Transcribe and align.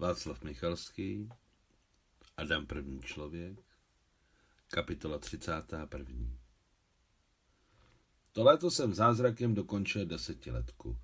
Václav 0.00 0.42
Michalský, 0.42 1.28
Adam 2.36 2.66
první 2.66 3.00
člověk, 3.00 3.58
kapitola 4.68 5.18
31. 5.18 6.26
To 8.32 8.44
léto 8.44 8.70
jsem 8.70 8.94
zázrakem 8.94 9.54
dokončil 9.54 10.06
desetiletku. 10.06 10.98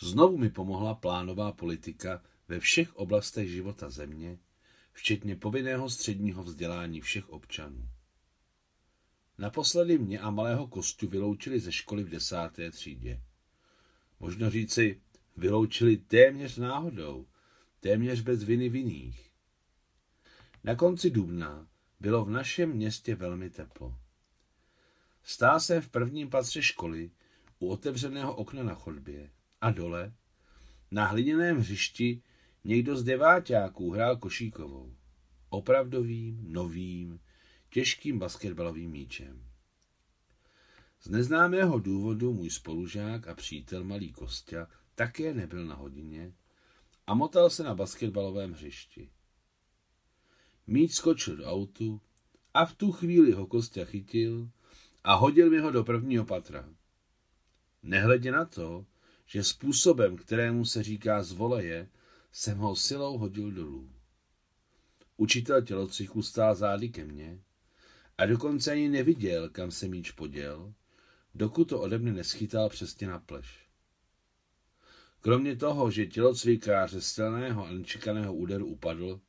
Znovu 0.00 0.38
mi 0.38 0.50
pomohla 0.50 0.94
plánová 0.94 1.52
politika 1.52 2.22
ve 2.48 2.60
všech 2.60 2.96
oblastech 2.96 3.48
života 3.48 3.90
země, 3.90 4.38
včetně 4.92 5.36
povinného 5.36 5.90
středního 5.90 6.42
vzdělání 6.42 7.00
všech 7.00 7.28
občanů. 7.28 7.88
Naposledy 9.38 9.98
mě 9.98 10.20
a 10.20 10.30
malého 10.30 10.66
Kostu 10.66 11.08
vyloučili 11.08 11.60
ze 11.60 11.72
školy 11.72 12.04
v 12.04 12.08
desáté 12.08 12.70
třídě. 12.70 13.22
Možno 14.20 14.50
říci, 14.50 15.00
vyloučili 15.36 15.96
téměř 15.96 16.56
náhodou, 16.56 17.26
téměř 17.86 18.20
bez 18.20 18.42
viny 18.42 18.68
vinných. 18.68 19.30
Na 20.64 20.74
konci 20.74 21.10
dubna 21.10 21.68
bylo 22.00 22.24
v 22.24 22.30
našem 22.30 22.70
městě 22.70 23.14
velmi 23.14 23.50
teplo. 23.50 23.98
Stál 25.22 25.60
jsem 25.60 25.82
v 25.82 25.88
prvním 25.88 26.30
patře 26.30 26.62
školy 26.62 27.10
u 27.58 27.68
otevřeného 27.68 28.34
okna 28.36 28.62
na 28.62 28.74
chodbě 28.74 29.30
a 29.60 29.70
dole, 29.70 30.14
na 30.90 31.06
hliněném 31.06 31.58
hřišti, 31.58 32.22
někdo 32.64 32.96
z 32.96 33.04
deváťáků 33.04 33.90
hrál 33.90 34.16
košíkovou. 34.16 34.96
Opravdovým, 35.48 36.52
novým, 36.52 37.20
těžkým 37.70 38.18
basketbalovým 38.18 38.90
míčem. 38.90 39.44
Z 41.02 41.08
neznámého 41.08 41.78
důvodu 41.78 42.32
můj 42.32 42.50
spolužák 42.50 43.28
a 43.28 43.34
přítel 43.34 43.84
malý 43.84 44.12
Kostia 44.12 44.68
také 44.94 45.34
nebyl 45.34 45.66
na 45.66 45.74
hodině 45.74 46.32
a 47.06 47.14
motal 47.14 47.50
se 47.50 47.62
na 47.62 47.74
basketbalovém 47.74 48.52
hřišti. 48.52 49.10
Míč 50.66 50.92
skočil 50.94 51.36
do 51.36 51.44
autu 51.44 52.00
a 52.54 52.64
v 52.64 52.74
tu 52.74 52.92
chvíli 52.92 53.32
ho 53.32 53.46
Kostia 53.46 53.86
chytil 53.86 54.50
a 55.04 55.14
hodil 55.14 55.50
mi 55.50 55.58
ho 55.58 55.70
do 55.70 55.84
prvního 55.84 56.24
patra. 56.24 56.68
Nehledě 57.82 58.32
na 58.32 58.44
to, 58.44 58.86
že 59.26 59.44
způsobem, 59.44 60.16
kterému 60.16 60.64
se 60.64 60.82
říká 60.82 61.22
zvoleje, 61.22 61.88
jsem 62.32 62.58
ho 62.58 62.76
silou 62.76 63.18
hodil 63.18 63.50
dolů. 63.50 63.90
Učitel 65.16 65.62
tělocviku 65.62 66.22
stál 66.22 66.54
zády 66.54 66.88
ke 66.88 67.04
mně 67.04 67.40
a 68.18 68.26
dokonce 68.26 68.72
ani 68.72 68.88
neviděl, 68.88 69.48
kam 69.48 69.70
se 69.70 69.88
míč 69.88 70.10
poděl, 70.10 70.74
dokud 71.34 71.64
to 71.64 71.80
ode 71.80 71.98
mne 71.98 72.12
neschytal 72.12 72.68
přesně 72.68 73.06
na 73.06 73.18
pleš. 73.18 73.65
Kromě 75.26 75.56
toho, 75.56 75.90
že 75.90 76.06
tělocvikář 76.06 76.90
ze 76.90 77.02
silného 77.02 77.66
a 77.66 77.70
nečekaného 77.70 78.34
úderu 78.34 78.66
upadl, 78.66 79.20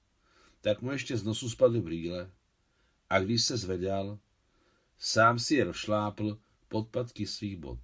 tak 0.61 0.81
mu 0.81 0.91
ještě 0.91 1.17
z 1.17 1.23
nosu 1.23 1.49
spadly 1.49 1.81
brýle 1.81 2.31
a 3.09 3.19
když 3.19 3.43
se 3.43 3.57
zvedal, 3.57 4.19
sám 4.97 5.39
si 5.39 5.55
je 5.55 5.63
rozšlápl 5.63 6.39
podpatky 6.67 7.27
svých 7.27 7.57
bot. 7.57 7.79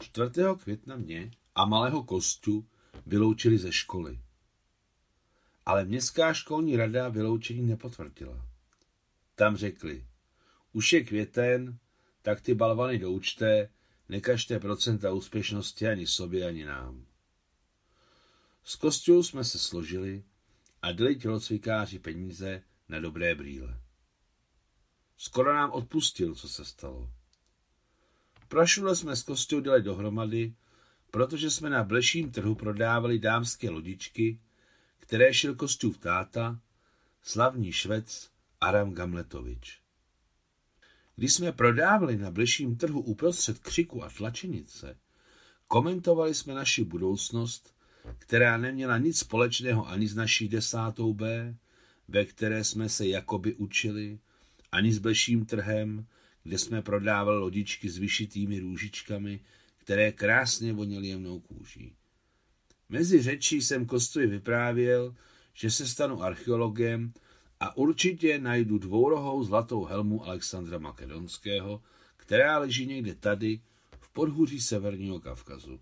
4. 0.00 0.30
května 0.62 0.96
mě 0.96 1.30
a 1.54 1.64
malého 1.64 2.02
Kostu 2.02 2.66
vyloučili 3.06 3.58
ze 3.58 3.72
školy. 3.72 4.20
Ale 5.66 5.84
městská 5.84 6.34
školní 6.34 6.76
rada 6.76 7.08
vyloučení 7.08 7.62
nepotvrdila. 7.62 8.46
Tam 9.34 9.56
řekli, 9.56 10.06
už 10.72 10.92
je 10.92 11.04
květen, 11.04 11.78
tak 12.22 12.40
ty 12.40 12.54
balvany 12.54 12.98
doučte, 12.98 13.68
nekažte 14.08 14.58
procenta 14.58 15.12
úspěšnosti 15.12 15.88
ani 15.88 16.06
sobě, 16.06 16.48
ani 16.48 16.64
nám. 16.64 17.06
S 18.64 18.76
kostou 18.76 19.22
jsme 19.22 19.44
se 19.44 19.58
složili 19.58 20.24
a 20.82 20.92
dali 20.92 21.16
tělocvikáři 21.16 21.98
peníze 21.98 22.62
na 22.88 23.00
dobré 23.00 23.34
brýle. 23.34 23.80
Skoro 25.16 25.54
nám 25.54 25.70
odpustil, 25.70 26.34
co 26.34 26.48
se 26.48 26.64
stalo. 26.64 27.10
Prašule 28.48 28.96
jsme 28.96 29.16
s 29.16 29.22
kostou 29.22 29.60
dali 29.60 29.82
dohromady, 29.82 30.54
protože 31.10 31.50
jsme 31.50 31.70
na 31.70 31.84
bleším 31.84 32.32
trhu 32.32 32.54
prodávali 32.54 33.18
dámské 33.18 33.70
lodičky, 33.70 34.40
které 34.98 35.34
šil 35.34 35.54
Kostův 35.54 35.98
táta, 35.98 36.60
slavný 37.22 37.72
švec 37.72 38.30
Aram 38.60 38.94
Gamletovič. 38.94 39.83
Když 41.16 41.34
jsme 41.34 41.52
prodávali 41.52 42.16
na 42.16 42.30
bližším 42.30 42.76
trhu 42.76 43.00
uprostřed 43.00 43.58
křiku 43.58 44.04
a 44.04 44.10
tlačenice, 44.10 44.98
komentovali 45.68 46.34
jsme 46.34 46.54
naši 46.54 46.84
budoucnost, 46.84 47.74
která 48.18 48.56
neměla 48.56 48.98
nic 48.98 49.18
společného 49.18 49.88
ani 49.88 50.08
s 50.08 50.14
naší 50.14 50.48
desátou 50.48 51.14
B, 51.14 51.54
ve 52.08 52.24
které 52.24 52.64
jsme 52.64 52.88
se 52.88 53.06
jakoby 53.06 53.54
učili, 53.54 54.18
ani 54.72 54.92
s 54.92 54.98
bleším 54.98 55.46
trhem, 55.46 56.06
kde 56.42 56.58
jsme 56.58 56.82
prodávali 56.82 57.38
lodičky 57.38 57.88
s 57.88 57.98
vyšitými 57.98 58.60
růžičkami, 58.60 59.40
které 59.76 60.12
krásně 60.12 60.72
voněly 60.72 61.08
jemnou 61.08 61.40
kůží. 61.40 61.96
Mezi 62.88 63.22
řečí 63.22 63.62
jsem 63.62 63.86
Kostovi 63.86 64.26
vyprávěl, 64.26 65.14
že 65.54 65.70
se 65.70 65.86
stanu 65.86 66.22
archeologem 66.22 67.12
a 67.60 67.76
určitě 67.76 68.38
najdu 68.38 68.78
dvourohou 68.78 69.44
zlatou 69.44 69.84
helmu 69.84 70.24
Alexandra 70.24 70.78
Makedonského, 70.78 71.82
která 72.16 72.58
leží 72.58 72.86
někde 72.86 73.14
tady, 73.14 73.60
v 74.00 74.08
podhůří 74.08 74.60
Severního 74.60 75.20
Kavkazu. 75.20 75.80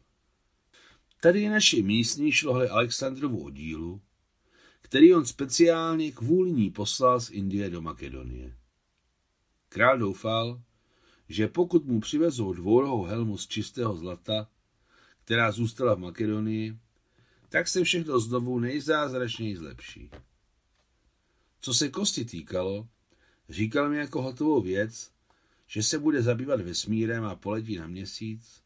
Tady 1.21 1.43
je 1.43 1.51
naši 1.51 1.83
místní 1.83 2.33
šlohli 2.33 2.69
Alexandrovu 2.69 3.45
oddílu, 3.45 4.01
který 4.81 5.15
on 5.15 5.27
speciálně 5.27 6.13
kvůli 6.13 6.53
ní 6.53 6.71
poslal 6.71 7.21
z 7.21 7.31
Indie 7.31 7.71
do 7.71 7.81
Makedonie. 7.81 8.57
Král 9.69 9.99
doufal, 9.99 10.63
že 11.29 11.49
pokud 11.49 11.85
mu 11.85 12.01
přivezou 12.01 12.53
dvourohou 12.53 13.05
helmu 13.05 13.39
z 13.39 13.47
čistého 13.47 13.97
zlata, 13.97 14.49
která 15.25 15.53
zůstala 15.53 15.95
v 15.95 15.99
Makedonii, 15.99 16.79
tak 17.49 17.69
se 17.69 17.85
všechno 17.85 18.21
znovu 18.21 18.59
nejzázračněji 18.59 19.57
zlepší. 19.57 20.11
Co 21.65 21.75
se 21.75 21.89
kosti 21.89 22.25
týkalo, 22.25 22.89
říkal 23.49 23.89
mi 23.89 23.97
jako 23.97 24.23
hotovou 24.23 24.63
věc, 24.63 25.11
že 25.67 25.83
se 25.83 25.99
bude 25.99 26.23
zabývat 26.23 26.61
vesmírem 26.61 27.25
a 27.25 27.37
poletí 27.37 27.77
na 27.77 27.87
měsíc 27.87 28.63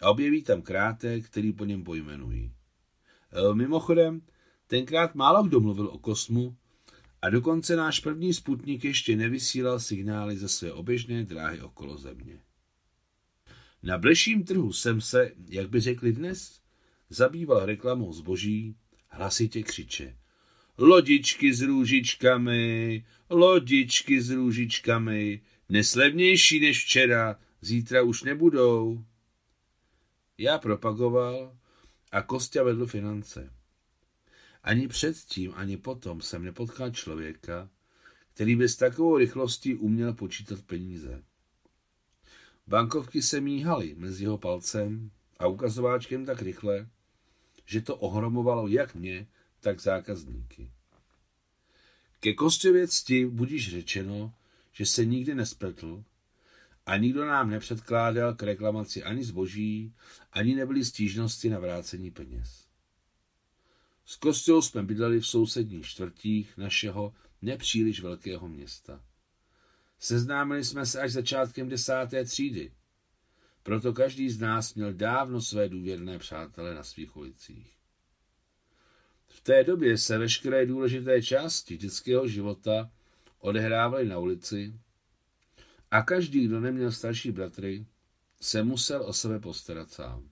a 0.00 0.10
objeví 0.10 0.42
tam 0.42 0.62
krátek, 0.62 1.26
který 1.26 1.52
po 1.52 1.64
něm 1.64 1.84
pojmenují. 1.84 2.52
E, 3.32 3.54
mimochodem, 3.54 4.22
tenkrát 4.66 5.14
málo 5.14 5.42
kdo 5.42 5.60
mluvil 5.60 5.86
o 5.86 5.98
kosmu 5.98 6.56
a 7.22 7.30
dokonce 7.30 7.76
náš 7.76 8.00
první 8.00 8.34
sputnik 8.34 8.84
ještě 8.84 9.16
nevysílal 9.16 9.80
signály 9.80 10.36
ze 10.36 10.48
své 10.48 10.72
oběžné 10.72 11.24
dráhy 11.24 11.60
okolo 11.60 11.98
Země. 11.98 12.40
Na 13.82 13.98
bleším 13.98 14.44
trhu 14.44 14.72
jsem 14.72 15.00
se, 15.00 15.32
jak 15.48 15.70
by 15.70 15.80
řekli 15.80 16.12
dnes, 16.12 16.60
zabýval 17.10 17.66
reklamou 17.66 18.12
zboží, 18.12 18.76
hlasitě 19.08 19.62
křiče. 19.62 20.21
Lodičky 20.78 21.54
s 21.54 21.60
růžičkami, 21.60 23.04
lodičky 23.30 24.22
s 24.22 24.30
růžičkami, 24.30 25.40
neslevnější 25.68 26.60
než 26.60 26.84
včera, 26.84 27.38
zítra 27.60 28.02
už 28.02 28.22
nebudou. 28.22 29.04
Já 30.38 30.58
propagoval 30.58 31.58
a 32.12 32.22
Kostě 32.22 32.62
vedl 32.62 32.86
finance. 32.86 33.52
Ani 34.62 34.88
předtím, 34.88 35.52
ani 35.54 35.76
potom 35.76 36.20
jsem 36.20 36.44
nepotkal 36.44 36.90
člověka, 36.90 37.70
který 38.34 38.56
by 38.56 38.68
s 38.68 38.76
takovou 38.76 39.16
rychlostí 39.16 39.74
uměl 39.74 40.14
počítat 40.14 40.62
peníze. 40.62 41.22
Bankovky 42.66 43.22
se 43.22 43.40
míhaly 43.40 43.94
mezi 43.98 44.24
jeho 44.24 44.38
palcem 44.38 45.10
a 45.38 45.46
ukazováčkem 45.46 46.26
tak 46.26 46.42
rychle, 46.42 46.88
že 47.66 47.80
to 47.80 47.96
ohromovalo 47.96 48.68
jak 48.68 48.94
mě, 48.94 49.26
tak 49.62 49.80
zákazníky. 49.80 50.70
Ke 52.20 52.34
Kostěvě 52.34 52.88
cti 52.88 53.26
budíš 53.26 53.70
řečeno, 53.70 54.34
že 54.72 54.86
se 54.86 55.04
nikdy 55.04 55.34
nespletl 55.34 56.04
a 56.86 56.96
nikdo 56.96 57.26
nám 57.26 57.50
nepředkládal 57.50 58.34
k 58.34 58.42
reklamaci 58.42 59.02
ani 59.02 59.24
zboží, 59.24 59.94
ani 60.32 60.54
nebyly 60.54 60.84
stížnosti 60.84 61.50
na 61.50 61.58
vrácení 61.58 62.10
peněz. 62.10 62.66
S 64.04 64.16
kostelou 64.16 64.62
jsme 64.62 64.82
bydleli 64.82 65.20
v 65.20 65.26
sousedních 65.26 65.86
čtvrtích 65.86 66.56
našeho 66.56 67.14
nepříliš 67.42 68.00
velkého 68.00 68.48
města. 68.48 69.04
Seznámili 69.98 70.64
jsme 70.64 70.86
se 70.86 71.00
až 71.00 71.12
začátkem 71.12 71.68
desáté 71.68 72.24
třídy, 72.24 72.72
proto 73.62 73.92
každý 73.92 74.30
z 74.30 74.40
nás 74.40 74.74
měl 74.74 74.92
dávno 74.92 75.42
své 75.42 75.68
důvěrné 75.68 76.18
přátele 76.18 76.74
na 76.74 76.84
svých 76.84 77.16
ulicích. 77.16 77.81
V 79.32 79.40
té 79.40 79.64
době 79.64 79.98
se 79.98 80.18
veškeré 80.18 80.66
důležité 80.66 81.22
části 81.22 81.76
dětského 81.76 82.28
života 82.28 82.90
odehrávaly 83.38 84.08
na 84.08 84.18
ulici 84.18 84.74
a 85.90 86.02
každý, 86.02 86.46
kdo 86.46 86.60
neměl 86.60 86.92
starší 86.92 87.32
bratry, 87.32 87.86
se 88.40 88.62
musel 88.62 89.02
o 89.02 89.12
sebe 89.12 89.40
postarat 89.40 89.90
sám. 89.90 90.30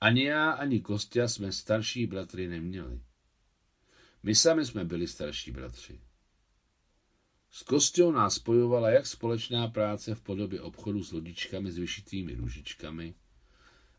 Ani 0.00 0.24
já, 0.24 0.50
ani 0.50 0.80
Kostya 0.80 1.28
jsme 1.28 1.52
starší 1.52 2.06
bratry 2.06 2.48
neměli. 2.48 3.00
My 4.22 4.34
sami 4.34 4.66
jsme 4.66 4.84
byli 4.84 5.08
starší 5.08 5.50
bratři. 5.50 6.00
S 7.50 7.62
Kostou 7.62 8.12
nás 8.12 8.34
spojovala 8.34 8.90
jak 8.90 9.06
společná 9.06 9.68
práce 9.68 10.14
v 10.14 10.20
podobě 10.20 10.60
obchodu 10.60 11.04
s 11.04 11.12
lodičkami 11.12 11.72
s 11.72 11.78
vyšitými 11.78 12.34
růžičkami, 12.34 13.14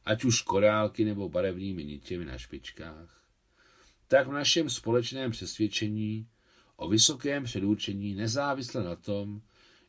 ať 0.05 0.23
už 0.23 0.41
korálky 0.41 1.05
nebo 1.05 1.29
barevnými 1.29 1.85
nitěmi 1.85 2.25
na 2.25 2.37
špičkách, 2.37 3.26
tak 4.07 4.27
v 4.27 4.31
našem 4.31 4.69
společném 4.69 5.31
přesvědčení 5.31 6.27
o 6.75 6.89
vysokém 6.89 7.43
předurčení 7.43 8.15
nezávisle 8.15 8.83
na 8.83 8.95
tom, 8.95 9.41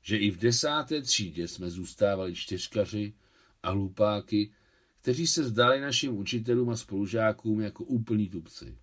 že 0.02 0.16
i 0.16 0.30
v 0.30 0.38
desáté 0.38 1.02
třídě 1.02 1.48
jsme 1.48 1.70
zůstávali 1.70 2.34
čtyřkaři 2.34 3.14
a 3.62 3.70
hlupáky, 3.70 4.52
kteří 5.00 5.26
se 5.26 5.44
zdali 5.44 5.80
našim 5.80 6.16
učitelům 6.16 6.70
a 6.70 6.76
spolužákům 6.76 7.60
jako 7.60 7.84
úplní 7.84 8.28
tupci. 8.28 8.78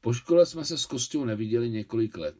Po 0.00 0.12
škole 0.12 0.46
jsme 0.46 0.64
se 0.64 0.78
s 0.78 0.86
Kostou 0.86 1.24
neviděli 1.24 1.70
několik 1.70 2.16
let. 2.16 2.36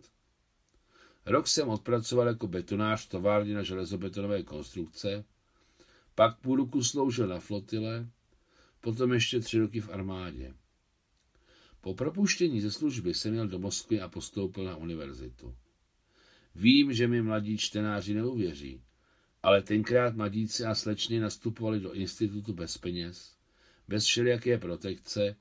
Rok 1.27 1.49
jsem 1.49 1.69
odpracoval 1.69 2.27
jako 2.29 2.47
betonář 2.47 3.07
v 3.07 3.09
továrně 3.09 3.55
na 3.55 3.63
železobetonové 3.63 4.43
konstrukce, 4.43 5.25
pak 6.15 6.39
půl 6.39 6.57
roku 6.57 6.85
sloužil 6.85 7.27
na 7.27 7.41
flotile, 7.41 8.09
potom 8.81 9.13
ještě 9.13 9.41
tři 9.41 9.59
roky 9.59 9.81
v 9.81 9.91
armádě. 9.91 10.55
Po 11.87 11.95
propuštění 11.95 12.61
ze 12.61 12.73
služby 12.73 13.15
jsem 13.15 13.35
jel 13.35 13.49
do 13.49 13.59
Moskvy 13.59 14.01
a 14.01 14.09
postoupil 14.09 14.65
na 14.65 14.77
univerzitu. 14.77 15.57
Vím, 16.55 16.93
že 16.93 17.09
mi 17.09 17.23
mladí 17.23 17.59
čtenáři 17.59 18.15
neuvěří, 18.15 18.83
ale 19.43 19.63
tenkrát 19.63 20.17
mladíci 20.17 20.65
a 20.65 20.75
slečny 20.75 21.21
nastupovali 21.21 21.81
do 21.81 21.93
institutu 21.93 22.53
bez 22.53 22.79
peněz, 22.79 23.37
bez 23.89 24.05
všelijaké 24.05 24.59
protekce, 24.59 25.37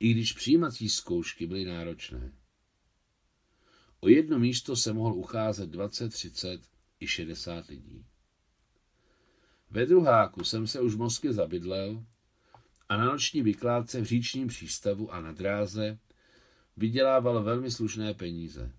i 0.00 0.10
když 0.10 0.32
přijímací 0.32 0.88
zkoušky 0.88 1.46
byly 1.46 1.64
náročné. 1.64 2.32
O 4.00 4.08
jedno 4.08 4.38
místo 4.38 4.76
se 4.76 4.92
mohl 4.92 5.14
ucházet 5.14 5.70
20, 5.70 6.08
30 6.08 6.60
i 7.00 7.06
60 7.06 7.66
lidí. 7.66 8.04
Ve 9.70 9.86
druháku 9.86 10.44
jsem 10.44 10.66
se 10.66 10.80
už 10.80 10.94
v 10.94 10.98
Moskvě 10.98 11.32
zabydlel 11.32 12.04
a 12.90 12.96
na 12.96 13.04
noční 13.04 13.42
vykládce 13.42 14.00
v 14.00 14.04
říčním 14.04 14.48
přístavu 14.48 15.14
a 15.14 15.20
na 15.20 15.32
dráze 15.32 15.98
vydělával 16.76 17.42
velmi 17.42 17.70
slušné 17.70 18.14
peníze. 18.14 18.72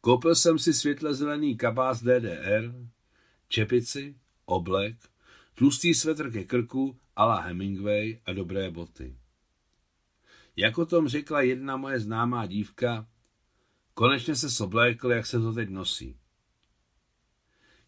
Koupil 0.00 0.34
jsem 0.34 0.58
si 0.58 0.74
světle 0.74 1.14
zelený 1.14 1.56
kabát 1.56 2.02
DDR, 2.02 2.74
čepici, 3.48 4.16
oblek, 4.44 4.96
tlustý 5.54 5.94
svetr 5.94 6.32
ke 6.32 6.44
krku 6.44 6.96
a 7.16 7.24
la 7.24 7.40
Hemingway 7.40 8.20
a 8.26 8.32
dobré 8.32 8.70
boty. 8.70 9.16
Jako 10.56 10.86
tom 10.86 11.08
řekla 11.08 11.42
jedna 11.42 11.76
moje 11.76 12.00
známá 12.00 12.46
dívka, 12.46 13.08
konečně 13.94 14.36
se 14.36 14.50
soblékl, 14.50 15.12
jak 15.12 15.26
se 15.26 15.40
to 15.40 15.52
teď 15.52 15.68
nosí. 15.68 16.16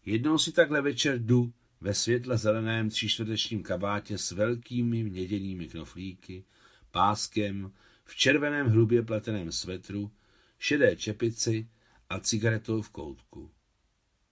Jednou 0.05 0.37
si 0.37 0.51
takhle 0.51 0.81
večer 0.81 1.19
jdu 1.19 1.53
ve 1.83 1.93
světle 1.93 2.37
zeleném 2.37 2.89
tříčtvrtečním 2.89 3.63
kabátě 3.63 4.17
s 4.17 4.31
velkými 4.31 5.03
měděnými 5.03 5.67
knoflíky, 5.67 6.43
páskem, 6.91 7.71
v 8.05 8.15
červeném 8.15 8.67
hrubě 8.67 9.03
pleteném 9.03 9.51
svetru, 9.51 10.11
šedé 10.59 10.95
čepici 10.95 11.67
a 12.09 12.19
cigaretou 12.19 12.81
v 12.81 12.89
koutku. 12.89 13.51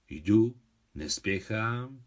Jdu, 0.10 0.56
nespěchám, 0.96 2.04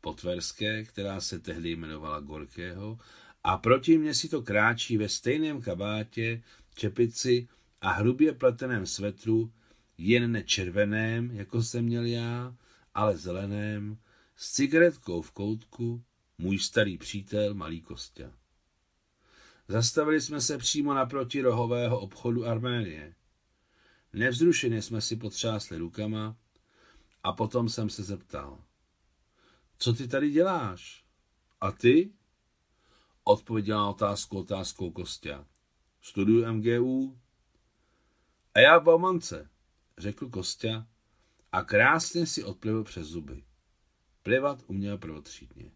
po 0.00 0.12
Tverské, 0.12 0.84
která 0.84 1.20
se 1.20 1.38
tehdy 1.38 1.70
jmenovala 1.70 2.20
Gorkého, 2.20 2.98
a 3.44 3.58
proti 3.58 3.98
mně 3.98 4.14
si 4.14 4.28
to 4.28 4.42
kráčí 4.42 4.96
ve 4.96 5.08
stejném 5.08 5.62
kabátě, 5.62 6.42
čepici 6.74 7.48
a 7.80 7.90
hrubě 7.90 8.32
pleteném 8.32 8.86
svetru, 8.86 9.52
jen 9.98 10.32
ne 10.32 10.42
červeném, 10.42 11.30
jako 11.30 11.62
jsem 11.62 11.84
měl 11.84 12.04
já, 12.04 12.56
ale 12.94 13.16
zeleném, 13.16 13.98
s 14.42 14.52
cigaretkou 14.52 15.22
v 15.22 15.30
koutku, 15.30 16.04
můj 16.38 16.58
starý 16.58 16.98
přítel 16.98 17.54
Malý 17.54 17.80
Kostě. 17.82 18.32
Zastavili 19.68 20.20
jsme 20.20 20.40
se 20.40 20.58
přímo 20.58 20.94
naproti 20.94 21.42
rohového 21.42 22.00
obchodu 22.00 22.46
Arménie. 22.46 23.14
Nevzrušeně 24.12 24.82
jsme 24.82 25.00
si 25.00 25.16
potřásli 25.16 25.78
rukama 25.78 26.36
a 27.22 27.32
potom 27.32 27.68
jsem 27.68 27.90
se 27.90 28.02
zeptal. 28.02 28.64
Co 29.78 29.92
ty 29.92 30.08
tady 30.08 30.30
děláš? 30.30 31.04
A 31.60 31.72
ty? 31.72 32.12
Odpověděl 33.24 33.78
na 33.78 33.90
otázku 33.90 34.38
otázkou 34.38 34.90
Kostě. 34.90 35.44
Studuju 36.00 36.52
MGU. 36.52 37.18
A 38.54 38.60
já 38.60 38.78
v 38.78 38.84
Baumance, 38.84 39.50
řekl 39.98 40.28
Kostě 40.28 40.84
a 41.52 41.64
krásně 41.64 42.26
si 42.26 42.44
odplivl 42.44 42.84
přes 42.84 43.06
zuby. 43.06 43.44
Plivat 44.22 44.64
uměl 44.66 44.98
prvotřídně. 44.98 45.72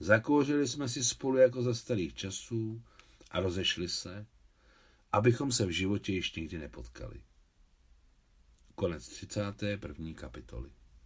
Zakouřili 0.00 0.68
jsme 0.68 0.88
si 0.88 1.04
spolu 1.04 1.36
jako 1.36 1.62
za 1.62 1.74
starých 1.74 2.14
časů 2.14 2.82
a 3.30 3.40
rozešli 3.40 3.88
se, 3.88 4.26
abychom 5.12 5.52
se 5.52 5.66
v 5.66 5.70
životě 5.70 6.12
ještě 6.12 6.40
nikdy 6.40 6.58
nepotkali. 6.58 7.22
Konec 8.74 9.08
31. 9.08 10.12
kapitoly. 10.14 10.70